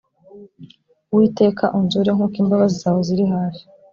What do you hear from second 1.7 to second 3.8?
unzure nk’uko imbabazi zawe ziri hafi